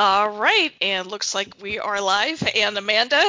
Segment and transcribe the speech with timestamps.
[0.00, 2.48] All right, and looks like we are live.
[2.54, 3.20] And Amanda,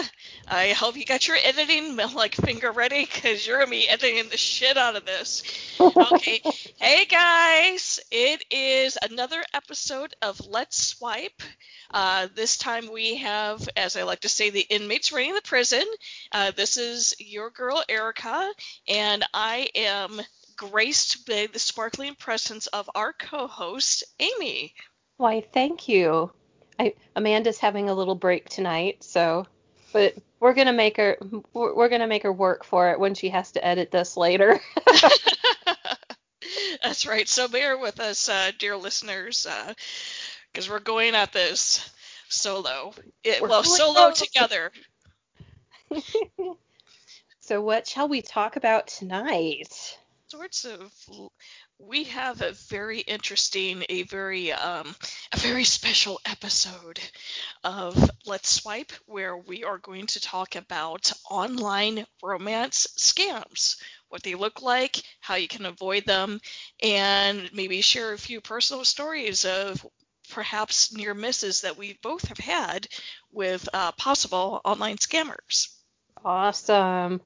[0.48, 4.38] I hope you got your editing like finger ready because you're gonna be editing the
[4.38, 5.42] shit out of this.
[5.80, 6.44] Okay.
[6.80, 11.42] hey guys, it is another episode of Let's Swipe.
[11.90, 15.86] Uh, this time we have, as I like to say, the inmates running the prison.
[16.32, 18.48] Uh, this is your girl Erica,
[18.88, 20.22] and I am
[20.56, 24.76] graced by the sparkling presence of our co-host Amy.
[25.18, 26.32] Why, thank you.
[26.80, 29.46] I, Amanda's having a little break tonight, so
[29.92, 31.18] but we're gonna make her
[31.54, 34.60] we're, we're gonna make her work for it when she has to edit this later.
[36.84, 37.28] That's right.
[37.28, 39.46] So bear with us, uh, dear listeners,
[40.52, 41.90] because uh, we're going at this
[42.30, 42.94] solo.
[43.24, 44.72] It, well, solo together.
[47.40, 49.98] so what shall we talk about tonight?
[50.28, 50.92] Sorts of
[51.80, 54.94] we have a very interesting, a very um,
[55.32, 57.00] a very special episode
[57.64, 64.36] of Let's Swipe, where we are going to talk about online romance scams, what they
[64.36, 66.42] look like, how you can avoid them,
[66.84, 69.86] and maybe share a few personal stories of
[70.32, 72.88] perhaps near misses that we both have had
[73.32, 75.70] with uh, possible online scammers.
[76.24, 77.22] Awesome.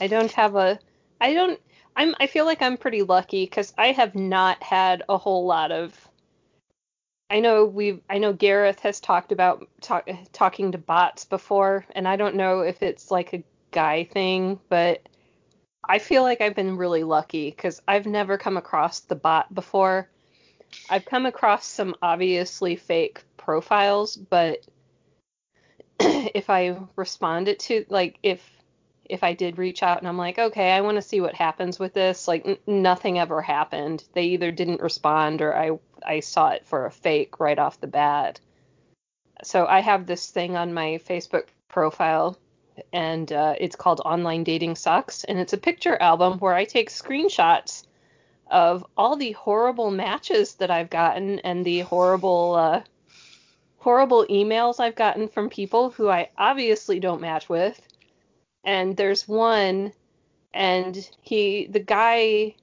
[0.00, 0.78] I don't have a
[1.20, 1.60] I don't
[1.98, 5.72] I'm I feel like I'm pretty lucky because I have not had a whole lot
[5.72, 6.08] of.
[7.28, 12.06] I know we've I know Gareth has talked about talk, talking to bots before, and
[12.06, 15.08] I don't know if it's like a guy thing, but
[15.82, 20.08] I feel like I've been really lucky because I've never come across the bot before.
[20.88, 24.64] I've come across some obviously fake profiles, but
[26.00, 28.57] if I responded to like if
[29.08, 31.78] if I did reach out and I'm like, okay, I want to see what happens
[31.78, 34.04] with this, like n- nothing ever happened.
[34.12, 37.86] They either didn't respond or I I saw it for a fake right off the
[37.86, 38.40] bat.
[39.42, 42.38] So I have this thing on my Facebook profile
[42.92, 46.90] and uh, it's called Online Dating Sucks and it's a picture album where I take
[46.90, 47.86] screenshots
[48.50, 52.82] of all the horrible matches that I've gotten and the horrible uh,
[53.78, 57.80] horrible emails I've gotten from people who I obviously don't match with
[58.64, 59.92] and there's one
[60.54, 62.54] and he the guy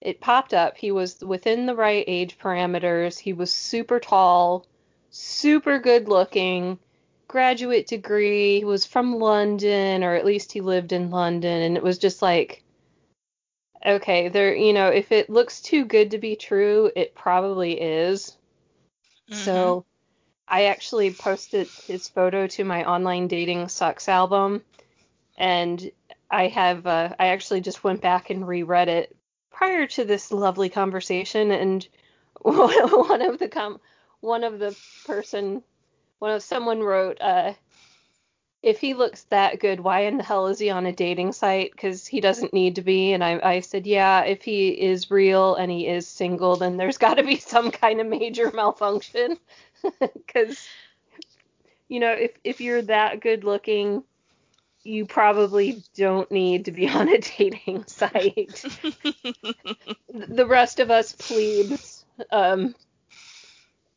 [0.00, 0.76] it popped up.
[0.76, 3.18] He was within the right age parameters.
[3.18, 4.66] He was super tall
[5.16, 6.78] super good looking
[7.26, 8.58] graduate degree.
[8.58, 12.22] He was from london or at least he lived in london and it was just
[12.22, 12.62] like
[13.84, 18.36] okay there you know if it looks too good to be true it probably is.
[19.30, 19.42] Mm-hmm.
[19.42, 19.84] so
[20.46, 24.62] i actually posted his photo to my online dating sucks album
[25.36, 25.90] and
[26.30, 29.16] I have uh, I actually just went back and reread it
[29.50, 31.86] prior to this lovely conversation, and
[32.42, 33.80] one of the com
[34.20, 34.76] one of the
[35.06, 35.62] person
[36.18, 37.52] one of someone wrote uh,
[38.62, 41.70] if he looks that good, why in the hell is he on a dating site?
[41.70, 43.12] Because he doesn't need to be.
[43.12, 46.98] And I, I said, yeah, if he is real and he is single, then there's
[47.06, 49.38] got to be some kind of major malfunction.
[50.00, 50.66] Because,
[51.86, 54.02] you know, if if you're that good looking
[54.86, 58.64] you probably don't need to be on a dating site.
[60.12, 62.74] the rest of us plebes, um,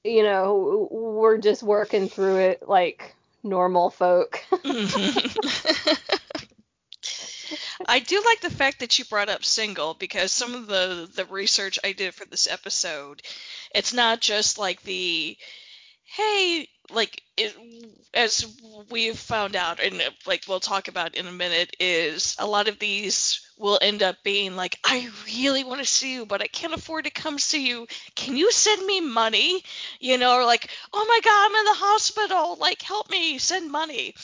[0.04, 4.44] you know, we're just working through it like normal folk.
[7.88, 11.26] I do like the fact that you brought up single because some of the the
[11.26, 13.22] research I did for this episode,
[13.74, 15.38] it's not just like the
[16.04, 17.56] hey, like it,
[18.14, 18.46] as
[18.90, 22.80] we've found out, and like we'll talk about in a minute, is a lot of
[22.80, 26.74] these will end up being like, I really want to see you, but I can't
[26.74, 27.88] afford to come see you.
[28.16, 29.64] Can you send me money?
[30.00, 32.56] You know, or like, oh my God, I'm in the hospital.
[32.56, 34.16] Like, help me, send money.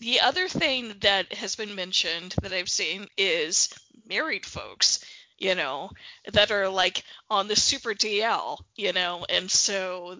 [0.00, 3.68] The other thing that has been mentioned that I've seen is
[4.08, 5.04] married folks
[5.38, 5.90] you know,
[6.32, 10.18] that are like on the super DL, you know, and so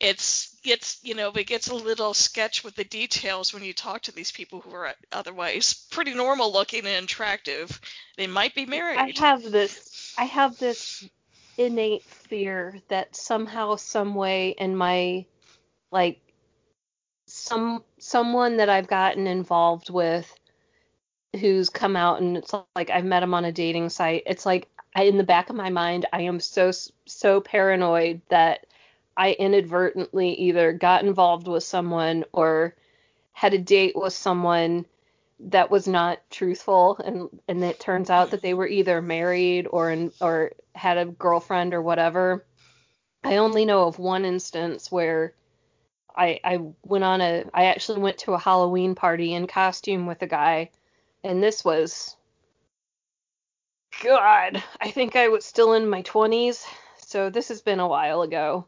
[0.00, 4.02] it's gets you know it gets a little sketch with the details when you talk
[4.02, 7.80] to these people who are otherwise pretty normal looking and attractive.
[8.16, 8.98] They might be married.
[8.98, 11.08] i have this i have this
[11.56, 15.24] innate fear that somehow some way in my
[15.90, 16.20] like
[17.26, 20.32] some someone that i've gotten involved with
[21.40, 24.68] who's come out and it's like i've met him on a dating site it's like
[24.94, 26.70] I, in the back of my mind i am so
[27.06, 28.66] so paranoid that
[29.18, 32.76] I inadvertently either got involved with someone or
[33.32, 34.86] had a date with someone
[35.40, 39.90] that was not truthful and and it turns out that they were either married or
[39.90, 42.46] in, or had a girlfriend or whatever.
[43.24, 45.34] I only know of one instance where
[46.16, 50.22] I I went on a I actually went to a Halloween party in costume with
[50.22, 50.70] a guy,
[51.24, 52.16] and this was
[54.00, 56.64] God, I think I was still in my 20s,
[56.98, 58.66] so this has been a while ago.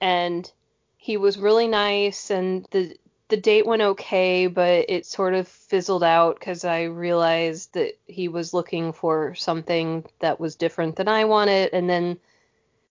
[0.00, 0.50] And
[0.96, 2.96] he was really nice and the
[3.28, 8.28] the date went okay, but it sort of fizzled out cuz I realized that he
[8.28, 12.18] was looking for something that was different than I wanted and then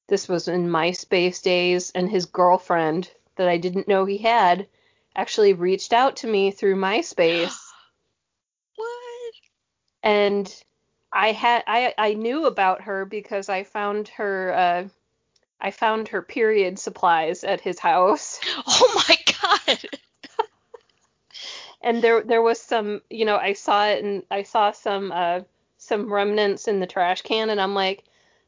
[0.07, 4.67] this was in MySpace days and his girlfriend that I didn't know he had
[5.15, 7.57] actually reached out to me through MySpace.
[8.75, 9.33] what?
[10.03, 10.63] And
[11.11, 14.87] I had I I knew about her because I found her uh
[15.59, 18.39] I found her period supplies at his house.
[18.67, 19.79] Oh my god.
[21.81, 25.41] and there there was some, you know, I saw it and I saw some uh
[25.77, 28.03] some remnants in the trash can and I'm like,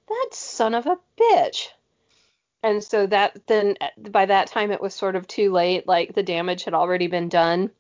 [0.07, 1.69] that son of a bitch.
[2.61, 6.23] And so that then by that time it was sort of too late, like the
[6.23, 7.71] damage had already been done.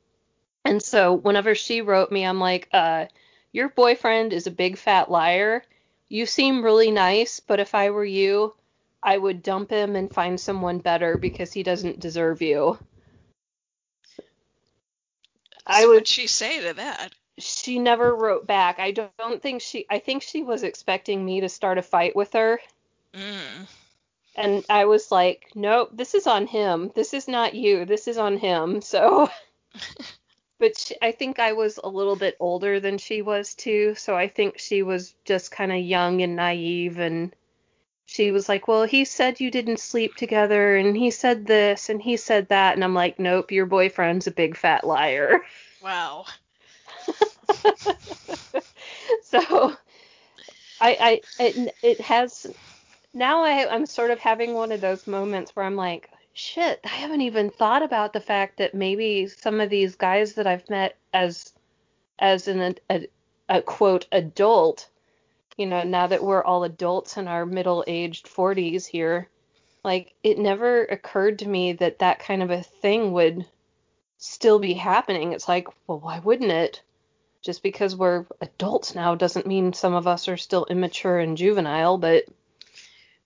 [0.65, 3.05] And so whenever she wrote me, I'm like, uh
[3.51, 5.63] your boyfriend is a big fat liar.
[6.07, 8.53] You seem really nice, but if I were you,
[9.01, 12.77] I would dump him and find someone better because he doesn't deserve you.
[15.65, 16.07] I would.
[16.07, 17.13] She say to that?
[17.37, 18.79] She never wrote back.
[18.79, 19.85] I don't think she.
[19.89, 22.59] I think she was expecting me to start a fight with her.
[23.13, 23.67] Mm.
[24.35, 26.91] And I was like, nope, this is on him.
[26.95, 27.85] This is not you.
[27.85, 28.81] This is on him.
[28.89, 29.29] So.
[30.57, 34.15] but she, I think I was a little bit older than she was too, so
[34.15, 37.33] I think she was just kind of young and naive and
[38.09, 42.01] she was like, "Well, he said you didn't sleep together and he said this and
[42.01, 45.41] he said that." And I'm like, "Nope, your boyfriend's a big fat liar."
[45.81, 46.25] Wow.
[49.23, 49.77] so
[50.81, 52.47] I I it, it has
[53.13, 56.89] now I I'm sort of having one of those moments where I'm like, shit, I
[56.89, 60.95] haven't even thought about the fact that maybe some of these guys that I've met
[61.13, 61.53] as
[62.17, 63.07] as an a,
[63.47, 64.89] a quote adult,
[65.59, 69.27] you know, now that we're all adults in our middle-aged 40s here,
[69.83, 73.45] like it never occurred to me that that kind of a thing would
[74.17, 75.33] still be happening.
[75.33, 76.81] It's like, well, why wouldn't it?
[77.41, 81.97] Just because we're adults now doesn't mean some of us are still immature and juvenile,
[81.97, 82.23] but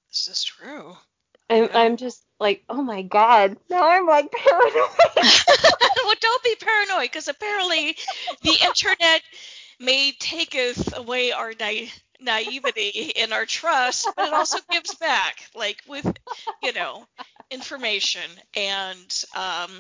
[0.09, 0.97] this is true.
[1.51, 4.74] I'm, I'm just like, oh my god, now I'm like paranoid.
[6.03, 7.95] well, don't be paranoid, because apparently
[8.41, 9.21] the internet
[9.80, 11.89] may taketh away our na-
[12.19, 16.12] naivety in our trust, but it also gives back, like with,
[16.62, 17.06] you know,
[17.51, 19.71] information and um,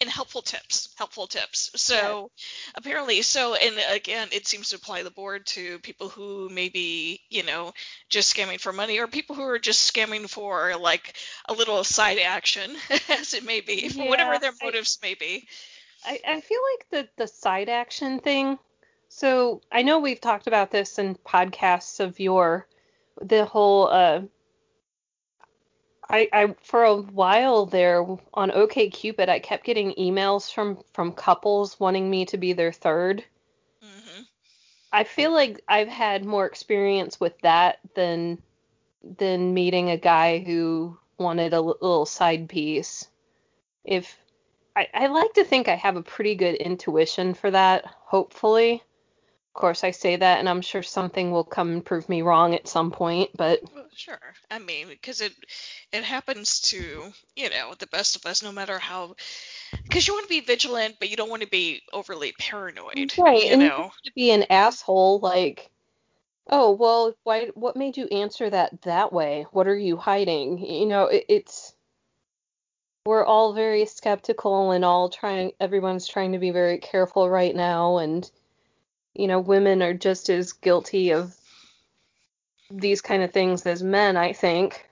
[0.00, 1.70] and helpful tips, helpful tips.
[1.76, 2.30] So
[2.74, 7.44] apparently, so and again, it seems to apply the board to people who maybe you
[7.44, 7.72] know,
[8.08, 11.16] just scamming for money, or people who are just scamming for like
[11.48, 12.70] a little side action,
[13.08, 15.48] as it may be, yeah, whatever their motives I, may be.
[16.04, 18.58] I, I feel like the the side action thing.
[19.12, 22.68] So I know we've talked about this in podcasts of your
[23.20, 24.22] the whole uh
[26.08, 28.02] I, I for a while there
[28.34, 33.24] on OKCupid, I kept getting emails from from couples wanting me to be their 3rd
[33.84, 34.22] mm-hmm.
[34.92, 38.40] I feel like I've had more experience with that than
[39.02, 43.08] than meeting a guy who wanted a little side piece.
[43.84, 44.16] If
[44.76, 48.84] I, I like to think I have a pretty good intuition for that, hopefully.
[49.54, 52.54] Of course, I say that, and I'm sure something will come and prove me wrong
[52.54, 53.30] at some point.
[53.36, 55.34] But well, sure, I mean, because it
[55.92, 59.16] it happens to you know the best of us, no matter how.
[59.82, 63.12] Because you want to be vigilant, but you don't want to be overly paranoid.
[63.18, 65.68] Right, you and know, to be an asshole like,
[66.48, 67.50] oh well, why?
[67.54, 69.46] What made you answer that that way?
[69.50, 70.58] What are you hiding?
[70.64, 71.74] You know, it, it's
[73.04, 75.50] we're all very skeptical and all trying.
[75.58, 78.30] Everyone's trying to be very careful right now, and
[79.14, 81.36] you know, women are just as guilty of
[82.70, 84.86] these kind of things as men, I think.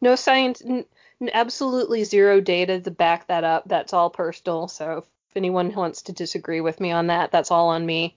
[0.00, 0.86] No science, n-
[1.32, 3.64] absolutely zero data to back that up.
[3.66, 4.68] That's all personal.
[4.68, 8.16] So if anyone wants to disagree with me on that, that's all on me.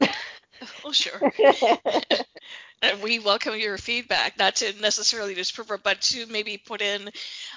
[0.00, 1.20] well, sure.
[2.82, 7.10] and we welcome your feedback, not to necessarily disprove it, but to maybe put in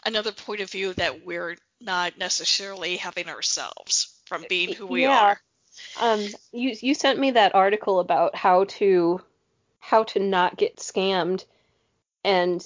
[0.05, 5.19] another point of view that we're not necessarily having ourselves from being who we yeah.
[5.19, 5.41] are.
[5.99, 9.21] Um, you you sent me that article about how to
[9.79, 11.45] how to not get scammed,
[12.23, 12.65] and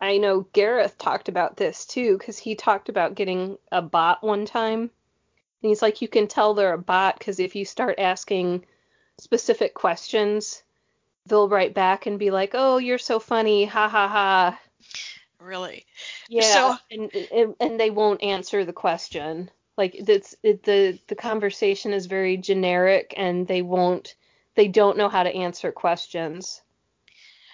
[0.00, 4.46] I know Gareth talked about this too because he talked about getting a bot one
[4.46, 4.80] time.
[4.80, 8.64] And he's like, you can tell they're a bot because if you start asking
[9.18, 10.62] specific questions,
[11.26, 14.60] they'll write back and be like, "Oh, you're so funny, ha ha ha."
[15.40, 15.84] Really?
[16.28, 19.50] Yeah, So- and, and and they won't answer the question.
[19.78, 24.16] Like it's it, the the conversation is very generic, and they won't
[24.56, 26.60] they don't know how to answer questions.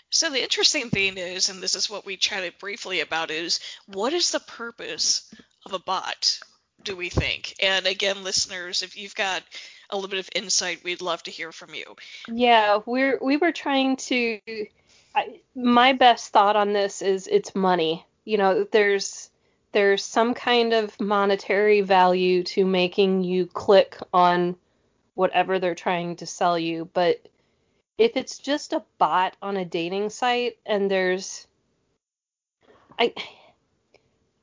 [0.09, 4.15] So the interesting thing is, and this is what we chatted briefly about, is what
[4.15, 5.31] is the purpose
[5.67, 6.39] of a bot?
[6.83, 7.55] Do we think?
[7.61, 9.43] And again, listeners, if you've got
[9.91, 11.95] a little bit of insight, we'd love to hear from you.
[12.29, 14.41] Yeah, we're we were trying to.
[15.15, 18.07] I, my best thought on this is it's money.
[18.25, 19.29] You know, there's
[19.75, 24.57] there's some kind of monetary value to making you click on
[25.15, 27.29] whatever they're trying to sell you, but
[27.99, 31.47] if it's just a bot on a dating site and there's
[32.99, 33.13] I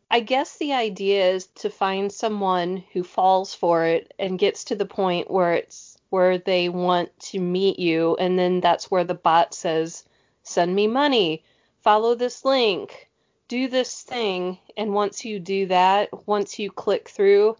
[0.10, 4.76] I guess the idea is to find someone who falls for it and gets to
[4.76, 9.14] the point where it's where they want to meet you and then that's where the
[9.14, 10.04] bot says
[10.44, 11.46] send me money,
[11.80, 13.10] follow this link,
[13.51, 17.58] do this thing and once you do that, once you click through,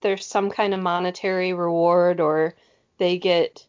[0.00, 2.56] there's some kind of monetary reward or
[2.98, 3.64] they get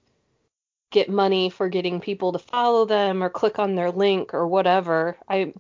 [0.90, 5.16] get money for getting people to follow them or click on their link or whatever.
[5.30, 5.54] I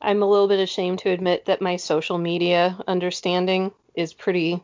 [0.00, 4.60] I'm a little bit ashamed to admit that my social media understanding is pretty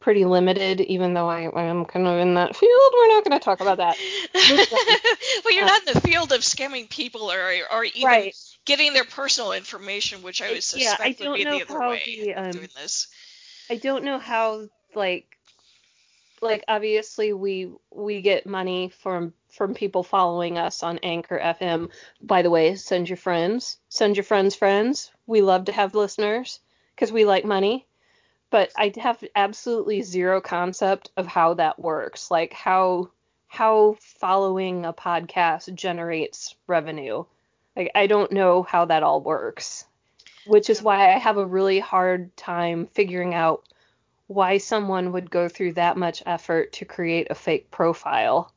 [0.00, 2.92] pretty limited, even though I, I'm kind of in that field.
[2.94, 3.96] We're not going to talk about that.
[5.44, 8.34] well, you're not in the field of scamming people or, or even Right.
[8.66, 10.60] Getting their personal information, which I would Yeah,
[10.98, 13.08] I suspect would don't be know the other how way the, um, doing this.
[13.70, 15.36] I don't know how like
[16.42, 21.90] like obviously we we get money from from people following us on Anchor FM.
[22.20, 25.10] By the way, send your friends, send your friends friends.
[25.26, 26.60] We love to have listeners
[26.94, 27.86] because we like money.
[28.50, 32.30] But I have absolutely zero concept of how that works.
[32.30, 33.10] Like how
[33.48, 37.24] how following a podcast generates revenue.
[37.76, 39.84] Like I don't know how that all works.
[40.46, 43.64] Which is why I have a really hard time figuring out
[44.26, 48.52] why someone would go through that much effort to create a fake profile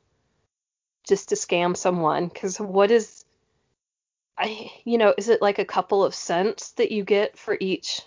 [1.07, 3.25] just to scam someone because what is
[4.37, 8.01] i you know is it like a couple of cents that you get for each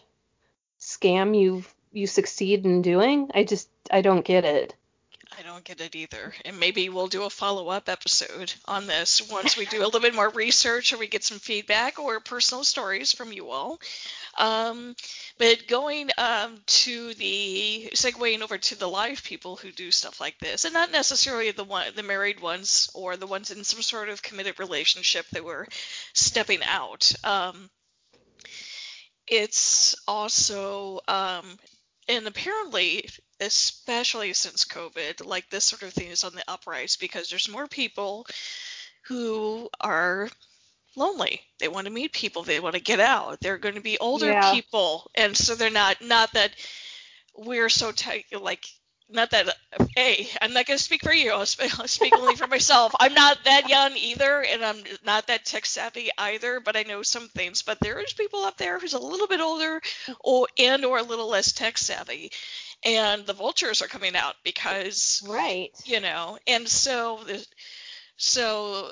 [0.80, 4.74] scam you you succeed in doing i just i don't get it
[5.42, 6.32] I don't get it either.
[6.44, 10.00] And maybe we'll do a follow up episode on this once we do a little
[10.00, 13.80] bit more research or we get some feedback or personal stories from you all.
[14.38, 14.94] Um,
[15.38, 20.38] but going um, to the segueing over to the live people who do stuff like
[20.38, 24.10] this, and not necessarily the one the married ones or the ones in some sort
[24.10, 25.66] of committed relationship that were
[26.12, 27.10] stepping out.
[27.24, 27.68] Um,
[29.26, 31.58] it's also um,
[32.08, 33.08] and apparently
[33.40, 37.66] especially since covid like this sort of thing is on the uprise because there's more
[37.66, 38.26] people
[39.08, 40.28] who are
[40.96, 41.40] lonely.
[41.58, 42.42] They want to meet people.
[42.42, 43.40] They want to get out.
[43.40, 44.52] They're going to be older Yeah.
[44.52, 45.10] people.
[45.14, 46.52] And so they're not not that
[47.36, 48.66] we're so tight like
[49.12, 49.54] not that
[49.94, 52.94] hey i'm not going to speak for you I'll, sp- I'll speak only for myself.
[52.98, 57.02] I'm not that young either and i'm not that tech savvy either but i know
[57.02, 57.62] some things.
[57.62, 59.80] But there is people up there who's a little bit older
[60.20, 62.30] or and or a little less tech savvy.
[62.84, 65.70] And the vultures are coming out because right.
[65.84, 67.46] you know and so the
[68.16, 68.90] so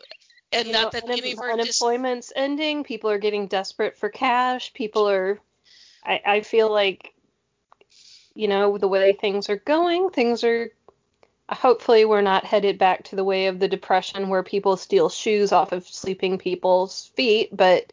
[0.52, 4.08] and You not know, that any our dis- unemployment's ending people are getting desperate for
[4.08, 5.40] cash people are
[6.04, 7.12] I, I feel like
[8.34, 10.70] you know the way things are going things are
[11.48, 15.52] hopefully we're not headed back to the way of the depression where people steal shoes
[15.52, 17.92] off of sleeping people's feet but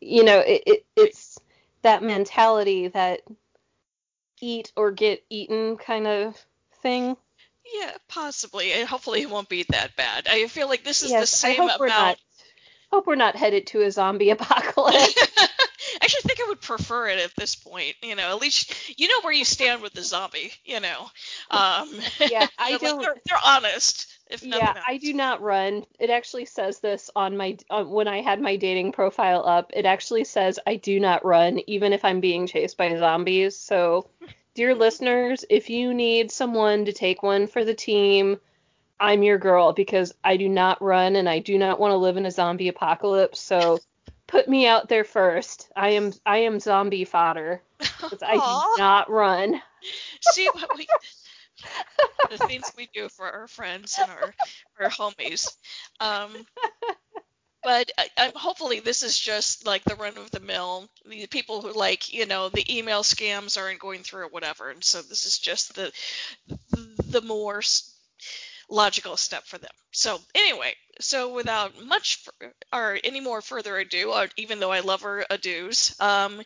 [0.00, 1.38] you know it, it it's
[1.82, 3.20] that mentality that
[4.40, 6.36] eat or get eaten kind of
[6.82, 7.16] thing.
[7.72, 8.72] Yeah possibly.
[8.72, 10.26] And hopefully it won't be that bad.
[10.28, 12.18] I feel like this is the same i hope we're not
[12.90, 15.14] hope we're not headed to a zombie apocalypse.
[16.02, 17.94] Actually think I would prefer it at this point.
[18.02, 20.52] You know, at least you know where you stand with the zombie.
[20.64, 21.06] You know,
[21.50, 21.88] um,
[22.20, 24.06] Yeah, I like, don't- they're, they're honest.
[24.30, 24.78] If Yeah, else.
[24.88, 25.84] I do not run.
[25.98, 29.70] It actually says this on my uh, when I had my dating profile up.
[29.74, 33.56] It actually says I do not run, even if I'm being chased by zombies.
[33.56, 34.08] So,
[34.54, 38.40] dear listeners, if you need someone to take one for the team,
[38.98, 42.16] I'm your girl because I do not run and I do not want to live
[42.16, 43.40] in a zombie apocalypse.
[43.40, 43.80] So,
[44.26, 45.70] put me out there first.
[45.76, 47.62] I am I am zombie fodder
[48.22, 49.60] I do not run.
[50.20, 50.86] See what we
[52.30, 54.34] the things we do for our friends and our
[54.80, 55.56] our homies.
[56.00, 56.30] Um,
[57.62, 60.88] but I, I'm hopefully this is just like the run of the mill.
[61.06, 64.82] The people who like you know the email scams aren't going through or whatever, and
[64.82, 65.92] so this is just the
[67.08, 67.62] the more
[68.68, 69.70] logical step for them.
[69.92, 72.26] So anyway, so without much
[72.72, 76.42] or any more further ado, uh, even though I love her ados, um,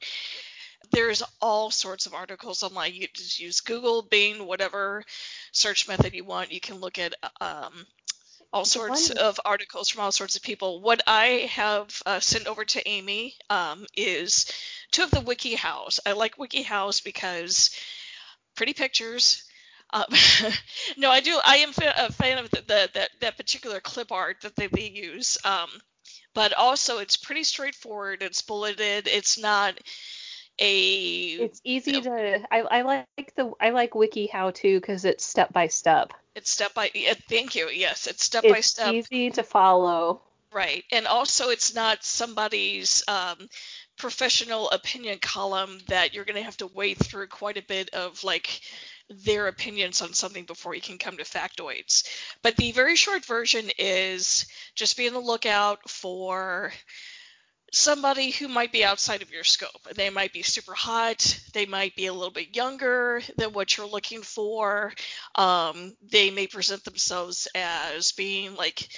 [0.93, 2.95] there's all sorts of articles online.
[2.95, 5.05] You just use Google, Bing, whatever
[5.53, 6.53] search method you want.
[6.53, 7.87] You can look at um,
[8.53, 10.81] all sorts of articles from all sorts of people.
[10.81, 14.51] What I have uh, sent over to Amy um, is
[14.91, 16.01] two of the WikiHows.
[16.07, 17.71] I like WikiHows because
[18.55, 19.45] pretty pictures.
[19.93, 20.05] Um,
[20.97, 21.39] no, I do.
[21.45, 24.89] I am a fan of the, the, that that particular clip art that they, they
[24.89, 25.39] use.
[25.45, 25.69] Um,
[26.35, 28.23] but also, it's pretty straightforward.
[28.23, 29.09] It's bulleted.
[29.09, 29.79] It's not
[30.59, 31.31] a.
[31.33, 32.47] It's easy to.
[32.51, 33.53] I, I like the.
[33.61, 36.13] I like WikiHow too because it's step by step.
[36.35, 36.91] It's step by.
[36.95, 37.69] Yeah, thank you.
[37.69, 38.95] Yes, it's step it's by step.
[38.95, 40.23] It's easy to follow.
[40.53, 43.49] Right, and also it's not somebody's um,
[43.99, 48.25] professional opinion column that you're going to have to wade through quite a bit of
[48.25, 48.61] like
[49.11, 52.07] their opinions on something before you can come to factoids.
[52.43, 56.73] But the very short version is just be on the lookout for
[57.73, 59.83] somebody who might be outside of your scope.
[59.95, 61.41] They might be super hot.
[61.53, 64.93] They might be a little bit younger than what you're looking for.
[65.35, 68.89] Um, they may present themselves as being like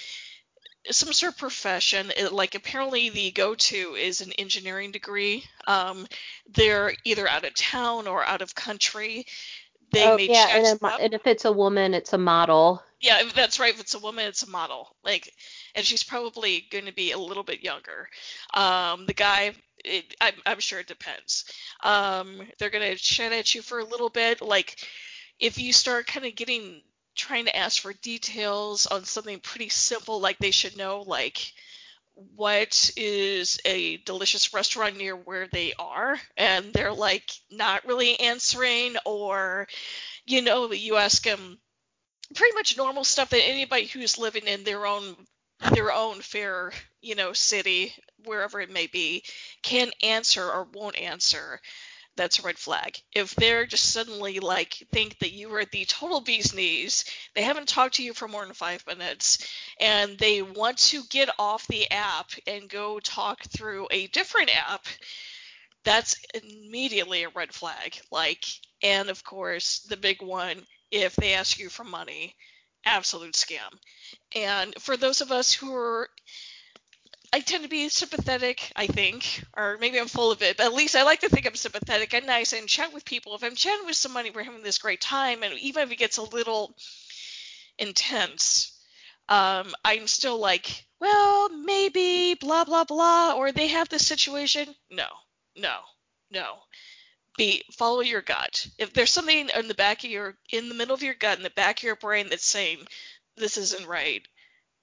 [0.89, 2.11] some sort of profession.
[2.31, 5.43] Like apparently the go-to is an engineering degree.
[5.67, 6.07] Um,
[6.49, 9.25] they're either out of town or out of country.
[9.91, 12.81] They oh, yeah, and, a, and if it's a woman, it's a model.
[13.01, 13.73] Yeah, that's right.
[13.73, 14.95] If it's a woman, it's a model.
[15.03, 15.33] Like,
[15.75, 18.07] and she's probably going to be a little bit younger.
[18.53, 21.45] Um, the guy, it, I'm, I'm sure it depends.
[21.83, 24.41] Um, they're going to chat at you for a little bit.
[24.41, 24.77] Like,
[25.39, 26.81] if you start kind of getting
[27.15, 31.53] trying to ask for details on something pretty simple, like they should know, like
[32.35, 38.95] what is a delicious restaurant near where they are, and they're like not really answering,
[39.05, 39.67] or
[40.25, 41.59] you know, you ask them
[42.35, 45.15] pretty much normal stuff that anybody who's living in their own
[45.73, 47.93] their own fair, you know, city,
[48.25, 49.23] wherever it may be,
[49.61, 51.59] can answer or won't answer
[52.21, 52.99] that's a red flag.
[53.15, 57.67] If they're just suddenly like think that you are the total bee's knees, they haven't
[57.67, 61.89] talked to you for more than five minutes, and they want to get off the
[61.89, 64.85] app and go talk through a different app,
[65.83, 67.99] that's immediately a red flag.
[68.11, 68.45] Like,
[68.83, 72.35] and of course, the big one, if they ask you for money,
[72.85, 73.71] absolute scam.
[74.35, 76.07] And for those of us who are
[77.33, 80.73] I tend to be sympathetic, I think, or maybe I'm full of it, but at
[80.73, 83.35] least I like to think I'm sympathetic and nice and chat with people.
[83.35, 86.17] If I'm chatting with somebody, we're having this great time, and even if it gets
[86.17, 86.75] a little
[87.77, 88.77] intense,
[89.29, 94.67] um, I'm still like, well, maybe, blah, blah, blah, or they have this situation.
[94.89, 95.07] No,
[95.55, 95.77] no,
[96.31, 96.55] no.
[97.37, 98.67] Be follow your gut.
[98.77, 101.43] If there's something in the back of your, in the middle of your gut, in
[101.43, 102.79] the back of your brain that's saying
[103.37, 104.27] this isn't right,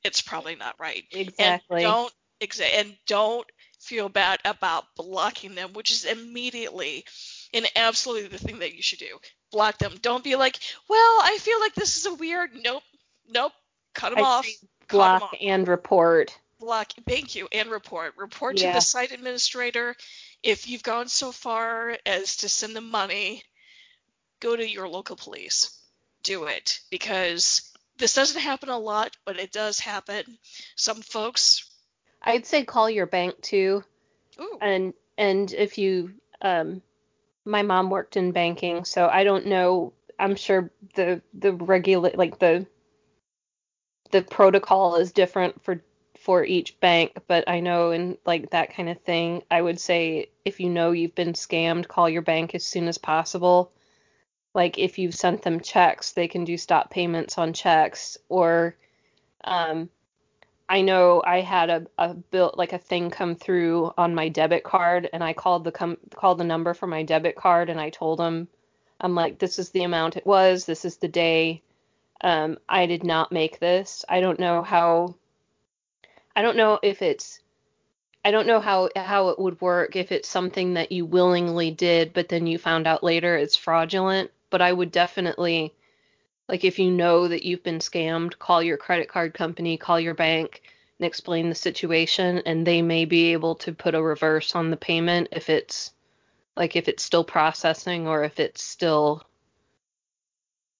[0.02, 1.04] it's probably not right.
[1.12, 1.84] Exactly.
[1.84, 3.46] And don't and don't
[3.80, 7.04] feel bad about blocking them, which is immediately
[7.54, 9.18] and absolutely the thing that you should do.
[9.50, 9.94] Block them.
[10.02, 12.50] Don't be like, well, I feel like this is a weird.
[12.54, 12.82] Nope,
[13.28, 13.52] nope.
[13.94, 14.48] Cut them I off.
[14.88, 15.34] Block off.
[15.40, 16.36] and report.
[16.60, 16.92] Block.
[17.06, 17.48] Thank you.
[17.52, 18.14] And report.
[18.16, 18.68] Report yeah.
[18.68, 19.94] to the site administrator.
[20.42, 23.42] If you've gone so far as to send them money,
[24.40, 25.74] go to your local police.
[26.22, 30.24] Do it because this doesn't happen a lot, but it does happen.
[30.76, 31.67] Some folks
[32.22, 33.84] I'd say call your bank too.
[34.40, 34.58] Ooh.
[34.60, 36.82] And and if you um
[37.44, 39.92] my mom worked in banking, so I don't know.
[40.18, 42.66] I'm sure the the regular like the
[44.10, 45.82] the protocol is different for
[46.18, 50.30] for each bank, but I know in like that kind of thing, I would say
[50.44, 53.72] if you know you've been scammed, call your bank as soon as possible.
[54.54, 58.76] Like if you've sent them checks, they can do stop payments on checks or
[59.44, 59.88] um
[60.68, 64.64] I know I had a, a bill like a thing come through on my debit
[64.64, 67.90] card and I called the com- called the number for my debit card and I
[67.90, 68.48] told them
[69.00, 70.66] I'm like this is the amount it was.
[70.66, 71.62] This is the day
[72.20, 74.04] um, I did not make this.
[74.08, 75.14] I don't know how
[76.36, 77.40] I don't know if it's
[78.24, 82.12] I don't know how how it would work if it's something that you willingly did
[82.12, 85.72] but then you found out later it's fraudulent but I would definitely
[86.48, 90.14] like if you know that you've been scammed, call your credit card company, call your
[90.14, 90.62] bank
[90.98, 94.76] and explain the situation and they may be able to put a reverse on the
[94.76, 95.92] payment if it's
[96.56, 99.22] like if it's still processing or if it's still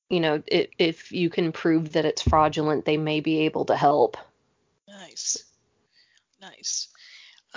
[0.08, 3.76] you know, it, if you can prove that it's fraudulent, they may be able to
[3.76, 4.16] help.
[4.88, 5.44] Nice.
[6.40, 6.88] Nice.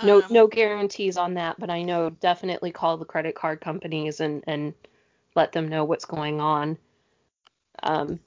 [0.02, 4.20] No um, no guarantees on that, but I know definitely call the credit card companies
[4.20, 4.74] and and
[5.34, 6.76] let them know what's going on.
[7.82, 8.20] Um,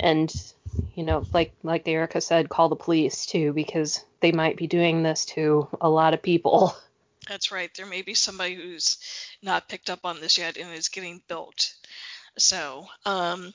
[0.00, 0.32] and
[0.94, 5.02] you know, like like Erica said, call the police too because they might be doing
[5.02, 6.74] this to a lot of people.
[7.28, 7.70] That's right.
[7.76, 8.98] There may be somebody who's
[9.42, 11.72] not picked up on this yet and is getting built.
[12.38, 13.52] So, um,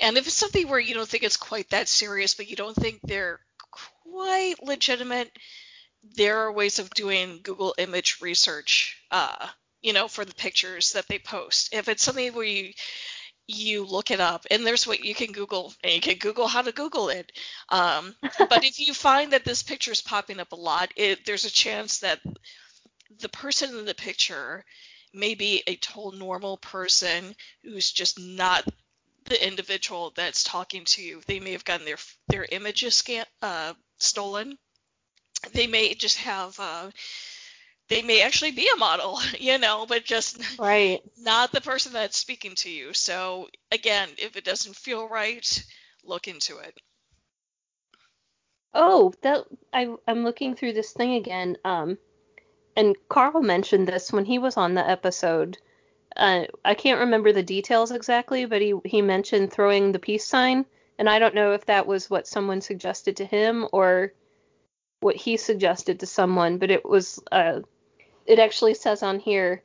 [0.00, 2.76] and if it's something where you don't think it's quite that serious, but you don't
[2.76, 3.40] think they're
[4.04, 5.30] quite legitimate,
[6.14, 9.48] there are ways of doing Google image research, uh,
[9.80, 11.74] you know, for the pictures that they post.
[11.74, 12.72] If it's something where you
[13.48, 14.46] you look it up.
[14.50, 17.32] And there's what you can google and you can google how to google it.
[17.70, 21.46] Um, but if you find that this picture is popping up a lot it, there's
[21.46, 22.20] a chance that
[23.20, 24.64] the person in the picture
[25.14, 27.34] may be a total normal person
[27.64, 28.68] who's just not
[29.24, 31.22] the individual that's talking to you.
[31.26, 31.96] They may have gotten their
[32.28, 34.58] their images scan, uh, stolen.
[35.52, 36.90] They may just have uh,
[37.88, 41.00] they may actually be a model, you know, but just right.
[41.18, 42.92] not the person that's speaking to you.
[42.92, 45.64] So again, if it doesn't feel right,
[46.04, 46.78] look into it.
[48.74, 51.56] Oh, that I I'm looking through this thing again.
[51.64, 51.98] Um,
[52.76, 55.58] and Carl mentioned this when he was on the episode.
[56.16, 60.66] Uh, I can't remember the details exactly, but he he mentioned throwing the peace sign,
[60.98, 64.12] and I don't know if that was what someone suggested to him or
[65.00, 67.60] what he suggested to someone, but it was uh,
[68.28, 69.62] it actually says on here,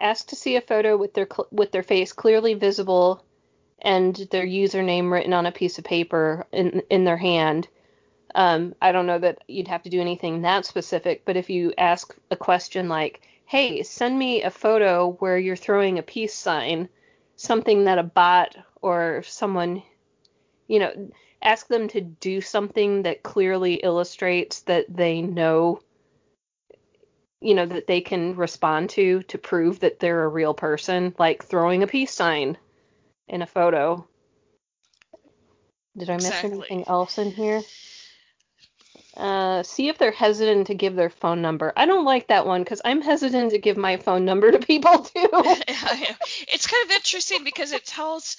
[0.00, 3.22] ask to see a photo with their with their face clearly visible
[3.80, 7.68] and their username written on a piece of paper in in their hand.
[8.34, 11.72] Um, I don't know that you'd have to do anything that specific, but if you
[11.76, 16.88] ask a question like, "Hey, send me a photo where you're throwing a peace sign,"
[17.36, 19.82] something that a bot or someone,
[20.68, 21.10] you know,
[21.42, 25.80] ask them to do something that clearly illustrates that they know
[27.40, 31.44] you know that they can respond to to prove that they're a real person like
[31.44, 32.56] throwing a peace sign
[33.28, 34.06] in a photo
[35.96, 36.52] did i miss exactly.
[36.52, 37.62] anything else in here
[39.16, 41.72] uh, see if they're hesitant to give their phone number.
[41.74, 44.98] I don't like that one because I'm hesitant to give my phone number to people
[44.98, 45.10] too.
[45.32, 48.36] it's kind of interesting because it tells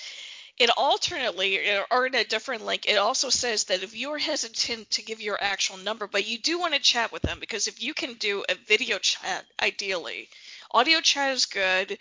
[0.58, 1.60] it alternately
[1.92, 5.38] or in a different link it also says that if you're hesitant to give your
[5.42, 8.44] actual number but you do want to chat with them because if you can do
[8.50, 10.28] a video chat ideally
[10.72, 11.98] audio chat is good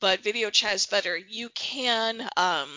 [0.00, 2.68] but video chat is better you can um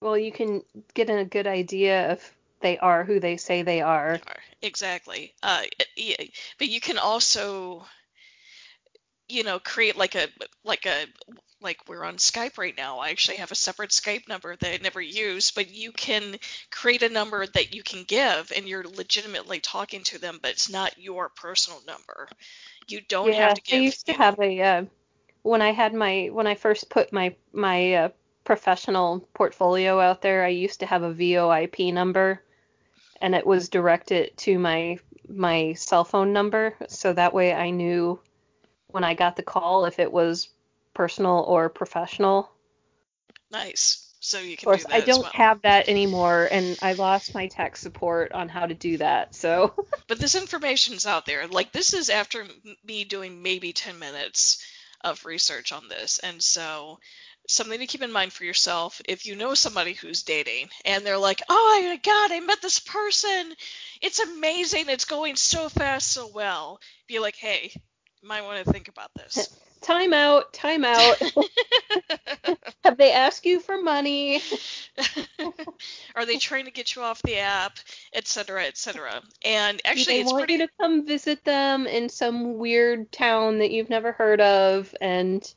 [0.00, 0.62] well you can
[0.94, 4.20] get a good idea if they are who they say they are.
[4.62, 5.34] Exactly.
[5.42, 5.62] Uh
[5.96, 6.16] yeah,
[6.58, 7.84] but you can also
[9.28, 10.28] you know create like a
[10.64, 11.06] like a
[11.62, 12.98] like we're on Skype right now.
[12.98, 16.36] I actually have a separate Skype number that I never use, but you can
[16.70, 20.70] create a number that you can give and you're legitimately talking to them, but it's
[20.70, 22.28] not your personal number.
[22.88, 23.80] You don't yeah, have to give.
[23.80, 24.84] I used to have a uh,
[25.42, 28.08] when I had my when I first put my my uh,
[28.44, 32.42] professional portfolio out there, I used to have a VoIP number
[33.20, 34.98] and it was directed to my
[35.28, 38.20] my cell phone number so that way I knew
[38.88, 40.48] when I got the call if it was
[40.94, 42.50] personal or professional.
[43.50, 44.12] Nice.
[44.24, 44.68] So you can.
[44.68, 45.32] Of course, do I don't well.
[45.34, 49.34] have that anymore, and I lost my tech support on how to do that.
[49.34, 49.74] So.
[50.06, 51.48] but this information's out there.
[51.48, 52.46] Like this is after
[52.84, 54.64] me doing maybe 10 minutes
[55.02, 57.00] of research on this, and so
[57.48, 61.18] something to keep in mind for yourself if you know somebody who's dating and they're
[61.18, 63.52] like, "Oh my god, I met this person.
[64.00, 64.88] It's amazing.
[64.88, 66.78] It's going so fast, so well."
[67.08, 71.20] Be like, "Hey, you might want to think about this." time out, time out.
[72.84, 74.42] Have they asked you for money?
[76.14, 77.78] Are they trying to get you off the app,
[78.14, 79.22] etc., etc.?
[79.44, 80.54] And actually, they it's want pretty...
[80.54, 85.52] you to come visit them in some weird town that you've never heard of, and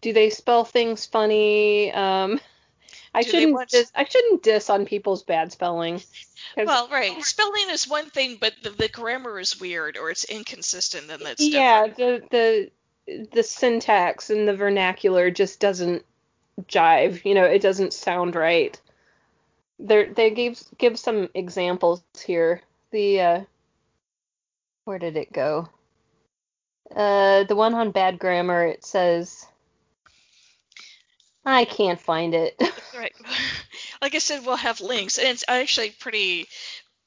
[0.00, 1.92] do they spell things funny?
[1.92, 2.40] Um,
[3.14, 3.68] I do shouldn't want...
[3.70, 6.02] dis- I shouldn't diss on people's bad spelling.
[6.56, 7.22] Well, right.
[7.22, 11.42] Spelling is one thing, but the, the grammar is weird or it's inconsistent, and that's
[11.42, 11.86] yeah.
[11.86, 12.30] Different.
[12.30, 12.70] The the
[13.32, 16.04] the syntax and the vernacular just doesn't
[16.62, 17.24] jive.
[17.24, 18.78] You know, it doesn't sound right.
[19.78, 22.62] There, they give give some examples here.
[22.90, 23.40] The uh,
[24.84, 25.68] where did it go?
[26.94, 28.66] Uh, the one on bad grammar.
[28.66, 29.46] It says,
[31.44, 32.60] I can't find it.
[32.96, 33.14] right.
[34.00, 36.48] Like I said, we'll have links, and it's actually pretty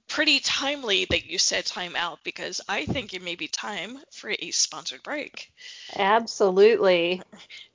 [0.07, 4.29] pretty timely that you said time out because I think it may be time for
[4.29, 5.51] a sponsored break.
[5.95, 7.21] Absolutely.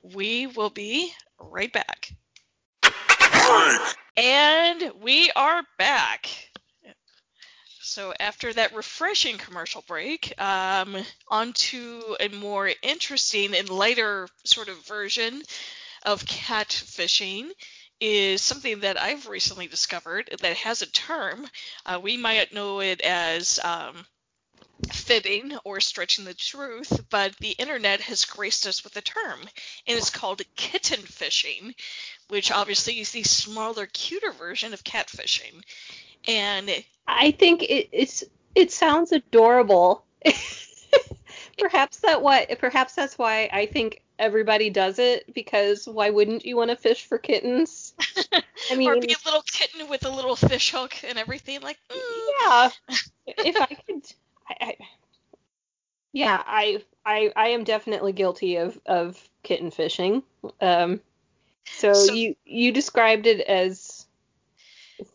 [0.01, 2.13] We will be right back.
[4.17, 6.29] And we are back.
[7.81, 10.95] So after that refreshing commercial break, um,
[11.27, 15.41] on to a more interesting and lighter sort of version
[16.03, 17.49] of catfishing
[18.01, 21.47] is something that I've recently discovered that has a term.
[21.85, 24.05] Uh, we might know it as um,
[24.91, 29.39] fibbing or stretching the truth, but the internet has graced us with a term,
[29.87, 31.75] and it's called kitten fishing,
[32.29, 35.61] which obviously is the smaller, cuter version of catfishing.
[36.27, 36.69] And
[37.07, 38.23] I think it, it's
[38.55, 40.05] it sounds adorable.
[41.57, 46.55] perhaps that what perhaps that's why I think everybody does it because why wouldn't you
[46.55, 47.93] want to fish for kittens?
[48.71, 51.77] I mean, or be a little kitten with a little fish hook and everything like.
[51.89, 52.29] Mm.
[52.41, 52.69] Yeah,
[53.27, 54.03] if I could,
[54.47, 54.77] I, I,
[56.13, 60.23] yeah, I, I, I am definitely guilty of of kitten fishing.
[60.61, 61.01] Um,
[61.65, 63.79] so, so you you described it as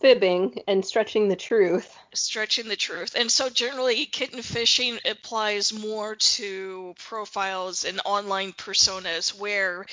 [0.00, 1.96] fibbing and stretching the truth.
[2.14, 3.14] Stretching the truth.
[3.16, 9.86] And so generally kitten fishing applies more to profiles and online personas where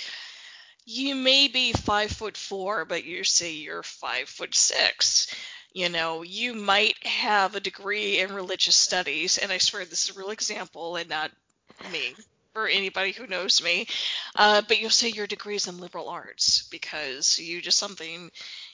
[0.86, 5.34] you may be five foot four, but you say you're five foot six.
[5.74, 10.16] You know, you might have a degree in religious studies, and I swear this is
[10.16, 11.32] a real example and not
[11.92, 12.16] me
[12.56, 13.88] or anybody who knows me.
[14.36, 18.30] Uh, but you'll say your degree is in liberal arts because you just something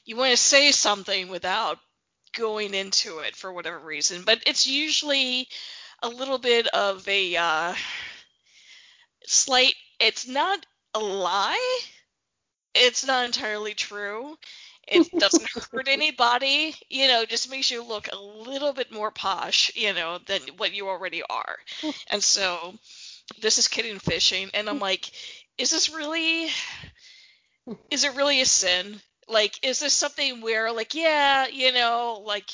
[0.10, 1.78] you want to say something without
[2.36, 4.24] going into it for whatever reason.
[4.26, 5.48] But it's usually
[6.02, 7.76] a little bit of a uh,
[9.28, 9.76] slight.
[10.00, 11.80] It's not a lie.
[12.74, 14.36] It's not entirely true.
[14.88, 19.72] It doesn't hurt anybody, you know, just makes you look a little bit more posh,
[19.76, 21.58] you know, than what you already are.
[22.10, 22.74] And so
[23.44, 25.12] this is kitten fishing, and I'm like,
[25.60, 26.50] is this really?
[27.92, 29.00] Is it really a sin?
[29.30, 32.50] Like, is this something where, like, yeah, you know, like,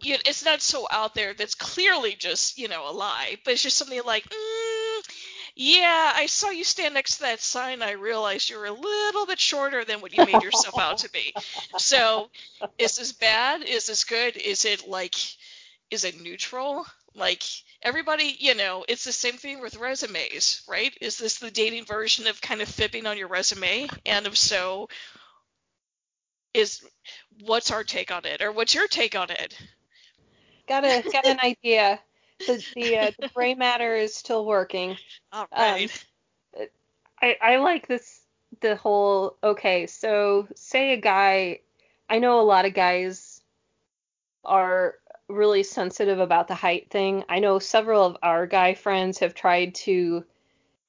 [0.00, 3.62] you, it's not so out there that's clearly just, you know, a lie, but it's
[3.62, 5.02] just something like, mm,
[5.56, 7.82] yeah, I saw you stand next to that sign.
[7.82, 11.34] I realized you're a little bit shorter than what you made yourself out to be.
[11.78, 12.30] So,
[12.78, 13.62] is this bad?
[13.62, 14.36] Is this good?
[14.36, 15.16] Is it like,
[15.90, 16.86] is it neutral?
[17.16, 17.42] Like,
[17.82, 20.96] everybody, you know, it's the same thing with resumes, right?
[21.00, 23.88] Is this the dating version of kind of fibbing on your resume?
[24.06, 24.88] And if so,
[26.58, 26.82] is
[27.44, 29.58] what's our take on it, or what's your take on it?
[30.66, 32.00] Got a got an idea.
[32.46, 34.96] The the, uh, the gray matter is still working.
[35.32, 35.90] All right.
[36.56, 36.66] Um,
[37.20, 38.20] I I like this
[38.60, 39.86] the whole okay.
[39.86, 41.60] So say a guy,
[42.08, 43.40] I know a lot of guys
[44.44, 44.94] are
[45.28, 47.24] really sensitive about the height thing.
[47.28, 50.24] I know several of our guy friends have tried to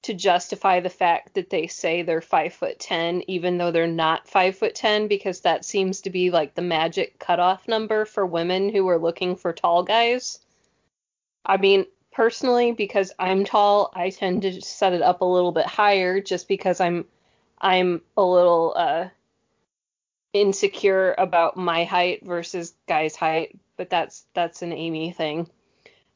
[0.02, 4.28] to justify the fact that they say they're five foot ten, even though they're not
[4.28, 8.70] five foot ten, because that seems to be like the magic cutoff number for women
[8.70, 10.40] who are looking for tall guys.
[11.46, 15.66] I mean, personally, because I'm tall, I tend to set it up a little bit
[15.66, 17.06] higher, just because I'm
[17.60, 19.10] I'm a little uh,
[20.34, 25.50] insecure about my height versus guys' height but that's that's an Amy thing.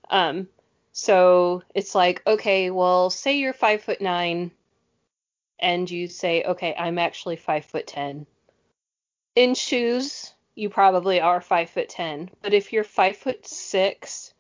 [0.10, 0.50] Um,
[0.93, 4.51] so it's like, okay, well, say you're five foot nine,
[5.60, 8.27] and you say, okay, I'm actually five foot ten.
[9.36, 14.36] In shoes, you probably are five foot ten, but if you're five foot six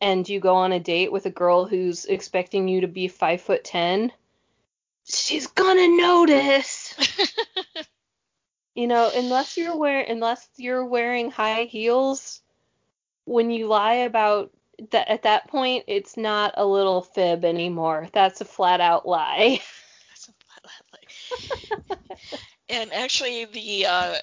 [0.00, 3.40] and you go on a date with a girl who's expecting you to be five
[3.40, 4.10] foot ten,
[5.04, 6.92] she's gonna notice.
[8.74, 12.40] you know, unless you're wear unless you're wearing high heels,
[13.26, 14.50] when you lie about
[14.90, 18.08] that at that point, it's not a little fib anymore.
[18.12, 19.60] That's a flat out lie.
[20.08, 21.96] That's a flat out lie.
[22.68, 24.14] and actually, the uh,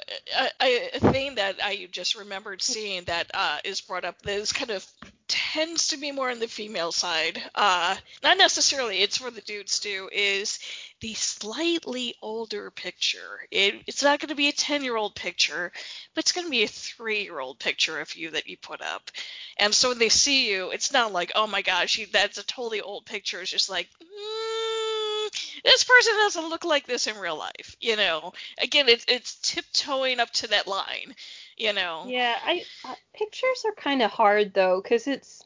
[1.11, 4.85] thing that I just remembered seeing that uh, is brought up is kind of
[5.27, 7.41] tends to be more on the female side.
[7.53, 10.09] Uh, not necessarily, it's for the dudes too.
[10.11, 10.59] Is
[10.99, 13.45] the slightly older picture.
[13.51, 15.71] It, it's not going to be a 10 year old picture,
[16.13, 18.81] but it's going to be a three year old picture of you that you put
[18.81, 19.11] up.
[19.57, 22.81] And so when they see you, it's not like, oh my gosh, that's a totally
[22.81, 23.41] old picture.
[23.41, 27.75] It's just like, mm, this person doesn't look like this in real life.
[27.79, 31.15] You know, again, it's, it's tiptoeing up to that line.
[31.57, 32.05] You know.
[32.07, 35.43] Yeah, I uh, pictures are kind of hard though, because it's.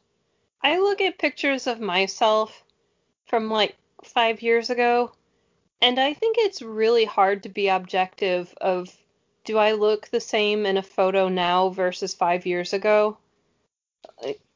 [0.62, 2.62] I look at pictures of myself
[3.26, 5.12] from like five years ago,
[5.82, 8.96] and I think it's really hard to be objective of
[9.44, 13.18] do I look the same in a photo now versus five years ago?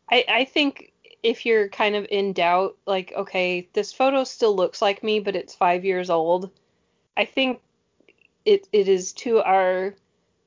[0.08, 0.92] I, I think
[1.24, 5.34] if you're kind of in doubt, like, okay, this photo still looks like me, but
[5.34, 6.50] it's five years old,
[7.16, 7.60] I think
[8.44, 9.94] it, it is to our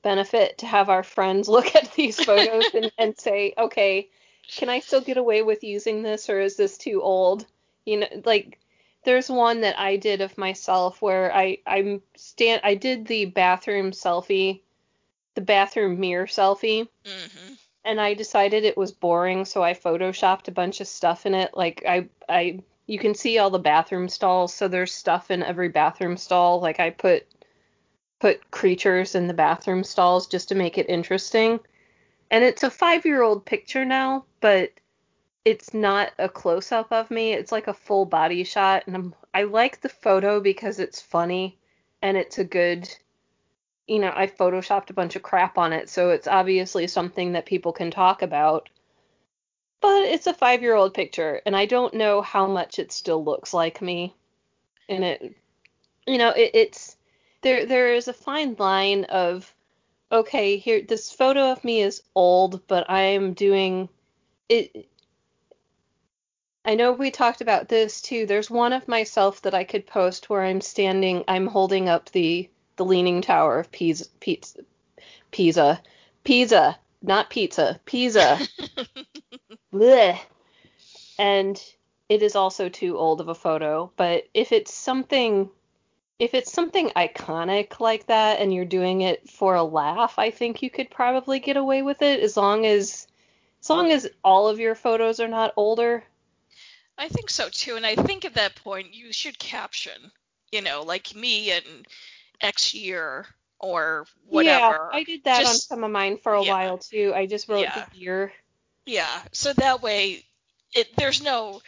[0.02, 4.10] benefit to have our friends look at these photos and, and say, okay,
[4.48, 7.46] can I still get away with using this or is this too old?
[7.86, 8.59] You know, like
[9.04, 13.92] there's one that I did of myself where I I'm stand I did the bathroom
[13.92, 14.62] selfie,
[15.36, 17.54] the bathroom mirror selfie, hmm
[17.86, 21.56] and I decided it was boring, so I photoshopped a bunch of stuff in it.
[21.56, 25.70] Like I I you can see all the bathroom stalls, so there's stuff in every
[25.70, 26.60] bathroom stall.
[26.60, 27.26] Like I put
[28.20, 31.60] put creatures in the bathroom stalls just to make it interesting.
[32.32, 34.72] And it's a 5-year-old picture now, but
[35.46, 37.34] it's not a close up of me.
[37.34, 41.58] It's like a full body shot and I'm I like the photo because it's funny
[42.02, 42.90] and it's a good
[43.88, 47.48] you know, I photoshopped a bunch of crap on it, so it's obviously something that
[47.48, 48.70] people can talk about.
[49.82, 53.82] But it's a 5-year-old picture and I don't know how much it still looks like
[53.82, 54.14] me.
[54.88, 55.36] And it
[56.06, 56.98] you know, it, it's
[57.42, 59.54] there there is a fine line of
[60.12, 63.90] okay, here this photo of me is old, but I am doing
[64.50, 64.90] it
[66.66, 68.26] I know we talked about this too.
[68.26, 72.50] There's one of myself that I could post where I'm standing, I'm holding up the
[72.76, 74.62] the leaning tower of Pisa, Pisa,
[75.32, 75.82] Pisa,
[76.24, 78.40] Pisa, not pizza, Pisa.
[79.74, 80.20] Blech.
[81.18, 81.62] And
[82.08, 85.50] it is also too old of a photo, but if it's something
[86.20, 90.62] if it's something iconic like that and you're doing it for a laugh, I think
[90.62, 93.08] you could probably get away with it as long as
[93.62, 96.04] as long as all of your photos are not older.
[97.00, 100.12] I think so too, and I think at that point you should caption,
[100.52, 101.64] you know, like me in
[102.42, 103.26] X year
[103.58, 104.90] or whatever.
[104.92, 106.52] Yeah, I did that on some of mine for a yeah.
[106.52, 107.14] while too.
[107.16, 107.86] I just wrote Yeah.
[107.92, 108.34] the year.
[108.86, 110.26] Yeah, so that way
[110.74, 111.62] it there's no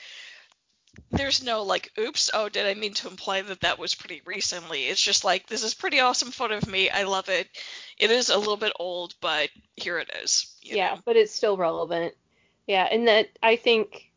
[1.11, 4.83] there's no like oops oh did I mean to imply that that was pretty recently.
[4.83, 6.89] It's just like this is pretty awesome photo of me.
[6.89, 7.47] I love it.
[7.97, 10.53] It is a little bit old, but here it is.
[10.61, 11.01] Yeah, know.
[11.05, 12.15] but it's still relevant.
[12.67, 14.10] Yeah, and that I think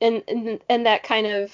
[0.00, 1.52] and and, and that kind of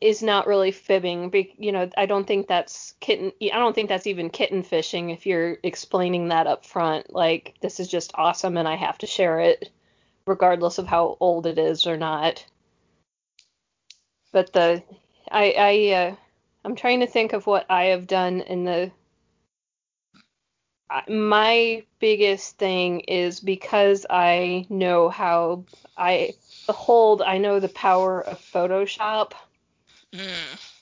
[0.00, 1.30] is not really fibbing.
[1.30, 3.32] be- You know, I don't think that's kitten.
[3.42, 7.12] I don't think that's even kitten fishing if you're explaining that up front.
[7.12, 9.70] Like this is just awesome, and I have to share it,
[10.26, 12.44] regardless of how old it is or not.
[14.32, 14.82] But the
[15.30, 16.16] I I uh,
[16.64, 18.92] I'm trying to think of what I have done in the.
[21.06, 25.64] My biggest thing is because I know how
[25.98, 26.32] I
[26.68, 29.32] behold, I know the power of Photoshop.
[30.12, 30.74] Mm.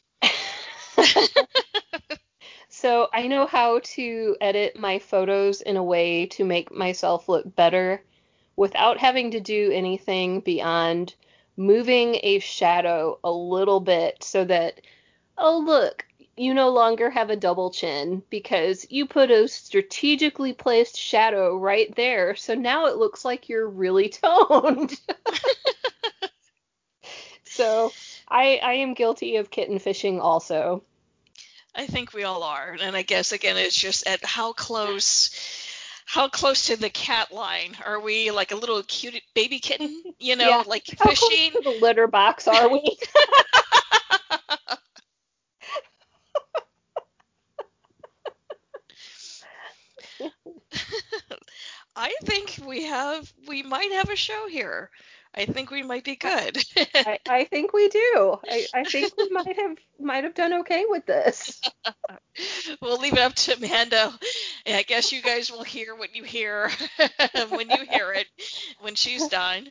[2.69, 7.55] so I know how to edit my photos in a way to make myself look
[7.55, 8.03] better
[8.57, 11.15] without having to do anything beyond
[11.57, 14.81] moving a shadow a little bit so that,
[15.39, 16.05] oh, look,
[16.37, 21.95] you no longer have a double chin because you put a strategically placed shadow right
[21.97, 22.37] there.
[22.37, 25.01] So now it looks like you're really toned.
[27.57, 27.93] So
[28.29, 30.83] I, I am guilty of kitten fishing also.
[31.75, 35.31] I think we all are, and I guess again it's just at how close,
[36.07, 38.31] how close to the cat line are we?
[38.31, 40.63] Like a little cute baby kitten, you know, Yeah.
[40.67, 41.53] like How close fishing.
[41.53, 42.97] to the litter box are we?
[51.97, 54.91] I think we have, we might have a show here.
[55.37, 56.59] I think we might be good.
[56.95, 58.39] I, I think we do.
[58.49, 61.61] I, I think we might have might have done okay with this.
[62.83, 64.13] we'll leave it up to Amanda.
[64.67, 66.71] I guess you guys will hear what you hear
[67.51, 68.27] when you hear it
[68.81, 69.69] when she's done.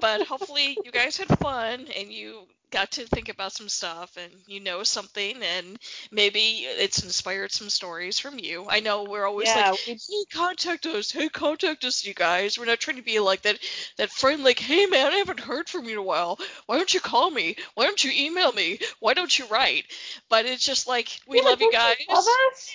[0.00, 4.32] But hopefully you guys had fun and you got to think about some stuff and
[4.46, 5.78] you know something and
[6.10, 8.66] maybe it's inspired some stories from you.
[8.68, 11.10] I know we're always yeah, like we, hey, contact us.
[11.10, 12.58] Hey, contact us, you guys.
[12.58, 13.58] We're not trying to be like that
[13.98, 16.38] that friend like, hey man, I haven't heard from you in a while.
[16.66, 17.56] Why don't you call me?
[17.74, 18.78] Why don't you email me?
[19.00, 19.84] Why don't you write?
[20.28, 21.96] But it's just like we Yeah, love you guys.
[22.08, 22.74] Love us?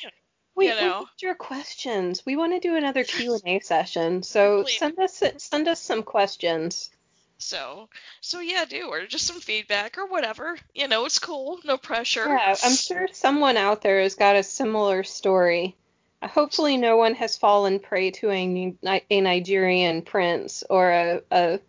[0.55, 0.99] We, You we know.
[0.99, 2.25] need your questions.
[2.25, 4.23] We want to do another Q and A session.
[4.23, 4.77] So Please.
[4.77, 6.89] send us send us some questions.
[7.37, 7.89] So
[8.21, 10.57] so yeah, do or just some feedback or whatever.
[10.73, 11.59] You know, it's cool.
[11.63, 12.25] No pressure.
[12.27, 15.75] Yeah, I'm sure someone out there has got a similar story.
[16.23, 18.75] Hopefully, no one has fallen prey to a,
[19.09, 21.59] a Nigerian prince or a, a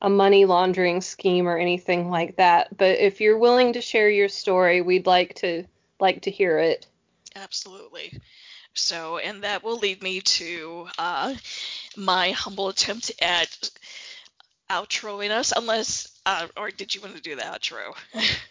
[0.00, 2.76] a money laundering scheme or anything like that.
[2.76, 5.64] But if you're willing to share your story, we'd like to
[5.98, 6.86] like to hear it.
[7.34, 8.20] Absolutely.
[8.74, 11.34] So, and that will lead me to uh,
[11.96, 13.70] my humble attempt at
[14.70, 17.94] outroing us, unless, uh, or did you want to do the outro?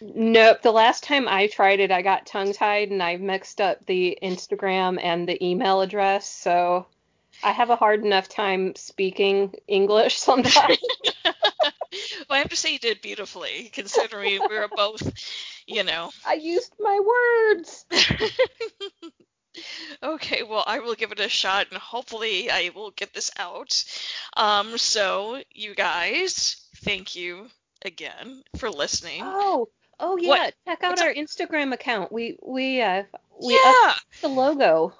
[0.00, 0.62] Nope.
[0.62, 4.18] The last time I tried it, I got tongue tied and I mixed up the
[4.22, 6.28] Instagram and the email address.
[6.28, 6.86] So
[7.42, 10.78] I have a hard enough time speaking English sometimes.
[11.24, 11.34] well,
[12.30, 15.02] I have to say you did beautifully, considering we were both,
[15.66, 16.10] you know.
[16.26, 17.86] I used my words.
[20.02, 23.84] okay, well, I will give it a shot, and hopefully I will get this out.
[24.36, 27.48] Um, so you guys, thank you
[27.84, 29.22] again for listening.
[29.24, 29.68] Oh,
[30.00, 30.28] oh yeah.
[30.28, 30.54] What?
[30.66, 32.10] Check out What's our Instagram account.
[32.12, 33.04] We we uh
[33.42, 33.94] we yeah.
[34.20, 34.94] the logo.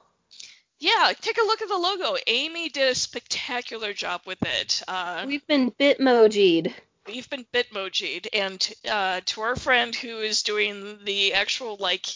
[0.81, 2.17] Yeah, take a look at the logo.
[2.29, 4.81] Amy did a spectacular job with it.
[4.87, 6.73] Uh, We've been bitmojied.
[7.09, 12.07] we've been bitmojied, and uh, to our friend who is doing the actual like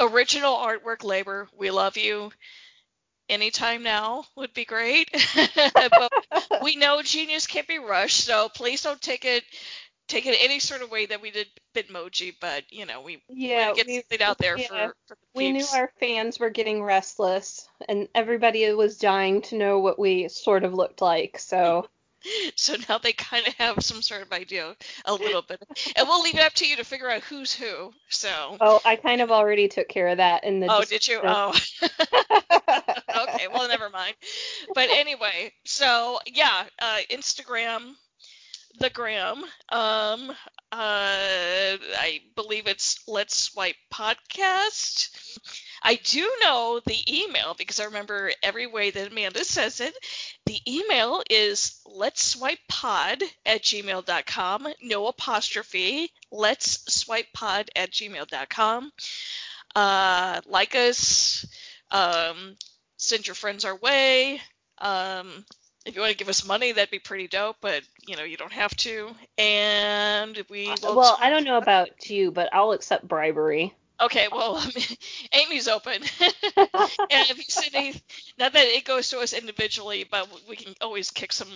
[0.00, 2.32] original artwork labor, we love you.
[3.28, 5.08] Anytime now would be great,
[5.74, 6.12] but
[6.62, 9.44] we know genius can't be rushed, so please don't take it
[10.08, 12.34] take it any sort of way that we did Bitmoji.
[12.40, 15.52] But you know, we Yeah, get we, something out there yeah, for, for the we
[15.52, 20.64] knew our fans were getting restless, and everybody was dying to know what we sort
[20.64, 21.38] of looked like.
[21.38, 21.86] So
[22.56, 25.62] So now they kind of have some sort of idea, a little bit,
[25.96, 27.92] and we'll leave it up to you to figure out who's who.
[28.08, 28.56] So.
[28.60, 30.68] oh, I kind of already took care of that in the.
[30.70, 31.20] Oh, did you?
[31.22, 31.54] Oh.
[31.82, 34.14] okay, well, never mind.
[34.74, 37.94] But anyway, so yeah, uh, Instagram,
[38.78, 39.44] the gram.
[39.70, 40.34] Um, uh,
[40.72, 45.38] I believe it's Let's Swipe Podcast.
[45.86, 49.94] I do know the email because I remember every way that Amanda says it.
[50.46, 58.92] The email is let's swipe pod at gmail.com, no apostrophe, let's swipe pod at gmail.com.
[59.76, 61.46] Uh, like us,
[61.90, 62.56] um,
[62.96, 64.40] send your friends our way.
[64.78, 65.44] Um,
[65.84, 68.38] if you want to give us money, that'd be pretty dope, but you know you
[68.38, 69.10] don't have to.
[69.36, 70.96] And we will.
[70.96, 73.74] well, I don't know about you, but I'll accept bribery.
[74.00, 74.62] Okay, well,
[75.32, 75.94] Amy's open.
[76.56, 77.94] and if you send any,
[78.38, 81.48] not that it goes to us individually, but we can always kick some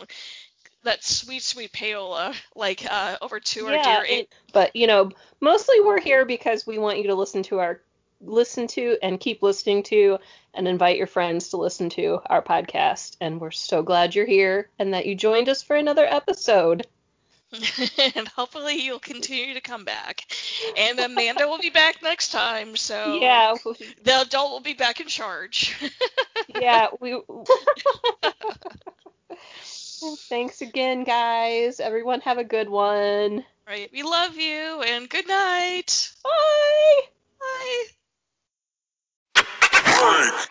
[0.84, 4.05] that sweet, sweet payola like uh, over to our yeah, dear.
[4.05, 5.11] A- it- but you know,
[5.41, 7.80] mostly we're here because we want you to listen to our
[8.20, 10.18] listen to and keep listening to
[10.55, 14.68] and invite your friends to listen to our podcast and we're so glad you're here
[14.78, 16.84] and that you joined us for another episode
[18.14, 20.22] and hopefully you'll continue to come back.
[20.76, 23.55] And Amanda will be back next time, so yeah,
[24.03, 25.76] the adult will be back in charge.
[26.49, 27.20] yeah, we.
[30.28, 31.80] Thanks again, guys.
[31.80, 33.38] Everyone, have a good one.
[33.38, 36.12] All right, we love you, and good night.
[36.22, 37.01] Bye.
[39.84, 40.44] Bye.